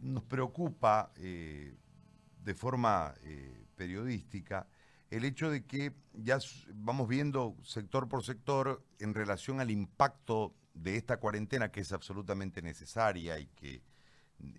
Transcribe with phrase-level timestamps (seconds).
[0.00, 1.76] nos preocupa eh,
[2.42, 4.66] de forma eh, periodística
[5.10, 6.38] el hecho de que ya
[6.74, 12.62] vamos viendo sector por sector en relación al impacto de esta cuarentena que es absolutamente
[12.62, 13.82] necesaria y que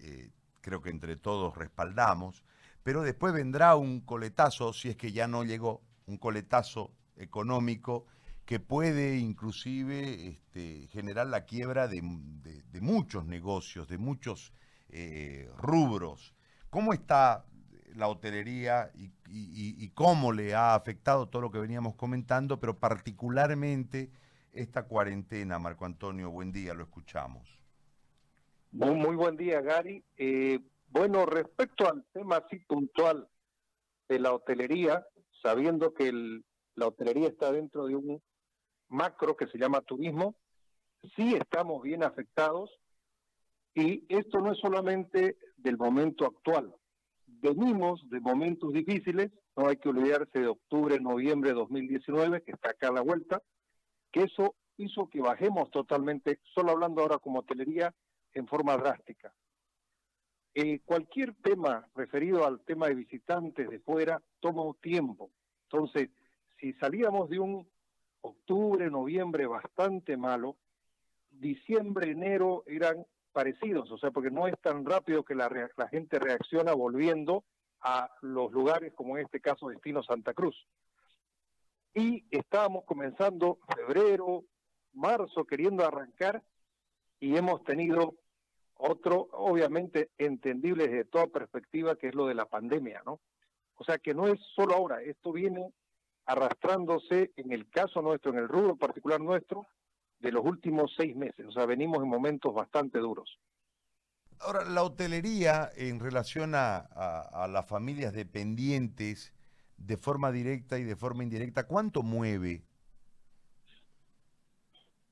[0.02, 2.44] eh, creo que entre todos respaldamos,
[2.84, 8.06] pero después vendrá un coletazo, si es que ya no llegó, un coletazo económico
[8.46, 12.02] que puede inclusive este, generar la quiebra de,
[12.82, 14.52] muchos negocios, de muchos
[14.92, 16.34] eh, rubros.
[16.70, 17.46] ¿Cómo está
[17.96, 24.12] la hotelería y, cómo le ha afectado todo lo que veníamos comentando, pero particularmente
[24.54, 26.30] esta cuarentena, Marco Antonio?
[26.30, 27.60] Buen día, lo escuchamos.
[28.72, 30.04] Muy, buen día, Gary.
[30.18, 33.28] Eh, bueno, respecto al tema así puntual
[34.08, 35.06] de la hotelería,
[35.42, 36.12] sabiendo que
[36.76, 38.22] la hotelería está dentro de un
[38.90, 40.36] macro que se llama turismo,
[41.16, 42.70] sí estamos bien afectados
[43.74, 46.74] y esto no es solamente del momento actual.
[47.26, 52.72] Venimos de momentos difíciles, no hay que olvidarse de octubre, noviembre de 2019, que está
[52.72, 53.42] acá a la vuelta,
[54.12, 57.94] que eso hizo que bajemos totalmente, solo hablando ahora como hotelería,
[58.34, 59.34] en forma drástica.
[60.54, 65.32] Eh, cualquier tema referido al tema de visitantes de fuera toma un tiempo.
[65.64, 66.10] Entonces,
[66.60, 67.68] si salíamos de un
[68.22, 70.58] octubre, noviembre bastante malo,
[71.30, 75.50] diciembre, enero eran parecidos, o sea, porque no es tan rápido que la,
[75.90, 77.44] gente reacciona volviendo
[77.82, 80.56] a los lugares como en este caso Destino Santa Cruz.
[81.94, 84.44] Y estábamos comenzando febrero,
[84.94, 86.44] marzo, queriendo arrancar
[87.20, 88.16] y hemos tenido
[88.76, 93.20] otro, obviamente, entendible desde toda perspectiva, que es lo de la pandemia, ¿no?
[93.76, 95.74] O sea que no es solo ahora, esto viene
[96.26, 99.68] arrastrándose en el caso nuestro, en el rubro particular nuestro,
[100.22, 101.46] de los últimos seis meses.
[101.48, 103.40] O sea, venimos en momentos bastante duros.
[104.40, 109.34] Ahora, la hotelería en relación a, a, las familias dependientes
[109.78, 112.64] de forma directa y de forma indirecta, ¿cuánto mueve?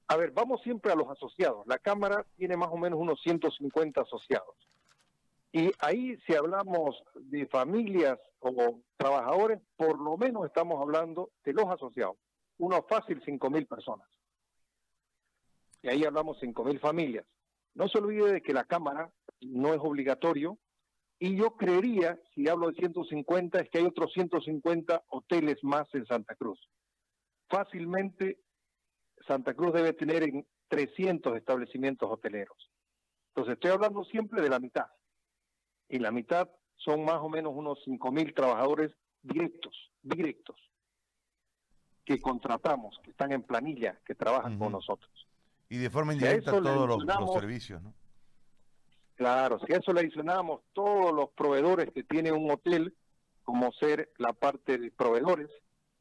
[0.07, 1.65] A ver, vamos siempre a los asociados.
[1.67, 4.55] La Cámara tiene más o menos unos 150 asociados.
[5.51, 11.65] Y ahí si hablamos de familias o trabajadores, por lo menos estamos hablando de los
[11.65, 12.17] asociados.
[12.57, 14.07] Uno fácil, 5.000 personas.
[15.81, 17.25] Y ahí hablamos 5.000 familias.
[17.73, 20.57] No se olvide de que la Cámara no es obligatorio.
[21.19, 26.05] Y yo creería, si hablo de 150, es que hay otros 150 hoteles más en
[26.05, 26.59] Santa Cruz.
[27.49, 28.39] Fácilmente,
[29.27, 32.71] Santa Cruz debe tener en 300 establecimientos hoteleros.
[33.29, 34.87] Entonces, estoy hablando siempre de la mitad
[35.89, 38.91] y la mitad son más o menos unos 5.000 trabajadores
[39.21, 40.55] directos, directos,
[42.05, 45.28] que contratamos, que están en planilla, que trabajan con nosotros.
[45.69, 47.93] Y de forma indirecta todos los, servicios, ¿no?
[49.15, 52.95] Claro, si a eso le adicionamos todos los proveedores que tiene un hotel,
[53.43, 55.49] como ser la parte de proveedores,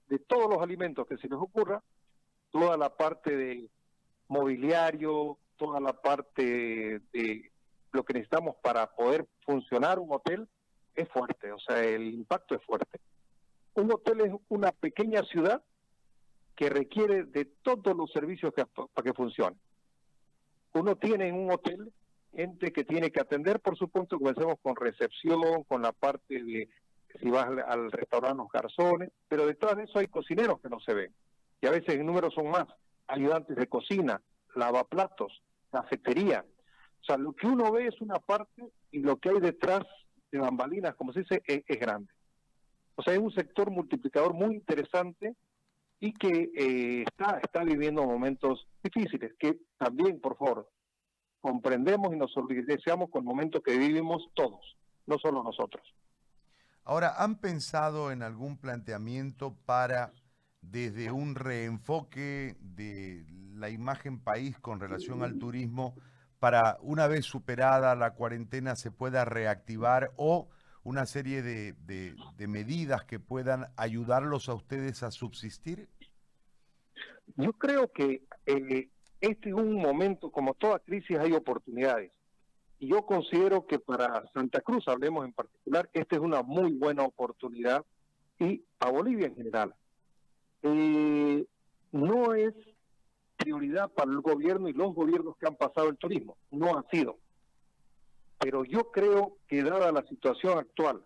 [0.09, 1.83] de todos los alimentos que se les ocurra,
[2.51, 3.69] toda la parte de
[4.29, 7.51] mobiliario, toda la parte de
[7.93, 10.49] lo que necesitamos para poder funcionar un hotel
[10.95, 13.01] es fuerte, o sea, el impacto es fuerte.
[13.75, 15.63] Un hotel es una pequeña ciudad
[16.59, 19.57] que requiere de todos los servicios para que funcione.
[20.75, 21.93] Uno tiene en un hotel
[22.35, 26.69] gente que tiene que atender, por supuesto, comencemos con recepción, con la parte de
[27.21, 30.95] si vas al, restaurante, los garzones, pero detrás de eso hay cocineros que no se
[30.95, 31.15] ven,
[31.61, 32.67] y a veces en número son más,
[33.07, 34.21] ayudantes de cocina,
[34.57, 36.45] lavaplatos, cafetería,
[37.01, 39.85] o sea, lo que uno ve es una parte y lo que hay detrás
[40.33, 42.13] de bambalinas, como se dice, es, grande.
[42.97, 45.37] O sea, es un sector multiplicador muy interesante
[46.01, 50.71] y que eh, está, está viviendo momentos difíciles, que también, por favor,
[51.41, 52.33] comprendemos y nos
[52.67, 54.77] deseamos con momentos que vivimos todos,
[55.07, 55.83] no solo nosotros.
[56.85, 60.13] Ahora, ¿han pensado en algún planteamiento para,
[60.63, 65.95] desde un reenfoque de la imagen país con relación al turismo,
[66.39, 70.49] para una vez superada la cuarentena se pueda reactivar o
[70.85, 71.75] una serie de,
[72.47, 75.89] medidas que puedan ayudarlos a ustedes a subsistir?
[77.37, 82.13] Yo creo que este es un momento, como toda crisis hay oportunidades.
[82.79, 87.03] Y yo considero que para Santa Cruz, hablemos en particular, esta es una muy buena
[87.03, 87.85] oportunidad
[88.39, 89.75] y a Bolivia en general.
[90.63, 91.45] Eh,
[91.91, 92.55] no es
[93.37, 96.37] prioridad para el gobierno y los gobiernos que han pasado el turismo.
[96.51, 97.19] No ha sido.
[98.39, 101.03] Pero yo creo que dada la situación actual,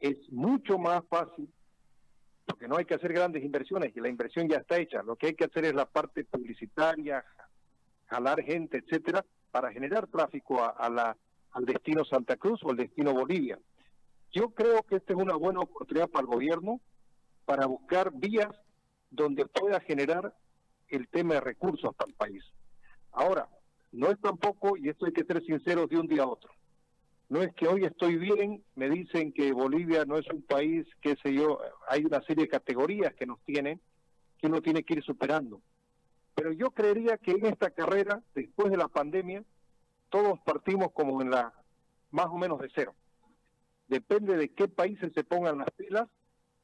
[0.00, 1.48] es mucho más fácil,
[2.46, 5.02] porque no hay que hacer grandes inversiones y la inversión ya está hecha.
[5.02, 7.24] Lo que hay que hacer es la parte publicitaria,
[8.06, 11.16] jalar gente, etcétera, para generar tráfico a, la,
[11.52, 13.58] al destino Santa Cruz o al destino Bolivia.
[14.32, 16.80] Yo creo que esta es una buena oportunidad para el gobierno
[17.44, 18.50] para buscar vías
[19.10, 20.34] donde pueda generar
[20.88, 22.44] el tema de recursos para el país.
[23.12, 23.48] Ahora,
[23.92, 26.52] no es tampoco, y esto hay que ser sinceros de un día a otro,
[27.34, 31.16] no es que hoy estoy bien, me dicen que Bolivia no es un país, qué
[31.20, 31.58] sé yo,
[31.88, 33.80] hay una serie de categorías que nos tienen,
[34.38, 35.60] que uno tiene que ir superando.
[36.36, 39.42] Pero yo creería que en esta carrera, después de la pandemia,
[40.10, 41.52] todos partimos como en la
[42.12, 42.94] más o menos de cero.
[43.88, 46.08] Depende de qué países se pongan las pilas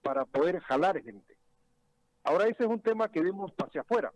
[0.03, 1.37] para poder jalar gente.
[2.23, 4.13] Ahora ese es un tema que vemos hacia afuera.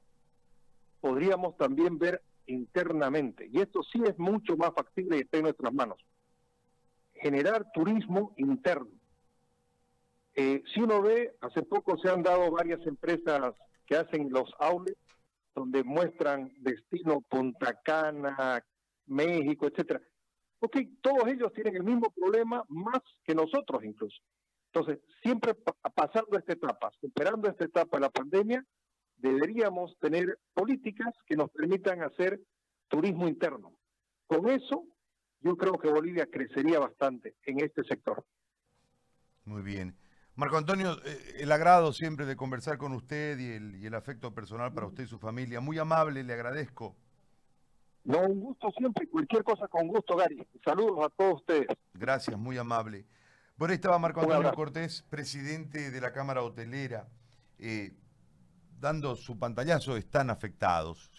[1.00, 5.74] Podríamos también ver internamente, y esto sí es mucho más factible y está en nuestras
[5.74, 5.98] manos.
[7.24, 8.90] Generar turismo interno.
[10.34, 13.54] Eh, si uno ve, hace poco se han dado varias empresas
[13.86, 15.00] que hacen los outlets,
[15.54, 18.62] donde muestran destino Punta Cana,
[19.06, 20.02] México, etcétera.
[20.60, 24.20] Ok, todos ellos tienen el mismo problema, más que nosotros incluso.
[24.70, 25.54] Entonces, siempre
[25.94, 28.62] pasando esta etapa, superando esta etapa de la pandemia,
[29.16, 32.38] deberíamos tener políticas que nos permitan hacer
[32.88, 33.72] turismo interno.
[34.26, 34.84] Con eso,
[35.44, 38.24] yo creo que Bolivia crecería bastante en este sector.
[39.44, 39.94] Muy bien.
[40.36, 44.34] Marco Antonio, eh, el agrado siempre de conversar con usted y el, y el afecto
[44.34, 45.60] personal para usted y su familia.
[45.60, 46.96] Muy amable, le agradezco.
[48.04, 50.46] No, un gusto siempre, cualquier cosa con gusto, Gary.
[50.64, 51.68] Saludos a todos ustedes.
[51.92, 53.06] Gracias, muy amable.
[53.56, 57.06] Bueno, ahí estaba Marco Antonio Cortés, presidente de la Cámara Hotelera,
[57.58, 57.92] eh,
[58.80, 61.10] dando su pantallazo, están afectados.